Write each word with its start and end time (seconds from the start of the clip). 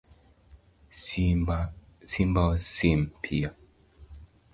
Simba 1.03 1.57
osim 2.53 3.11
piyo 3.21 3.51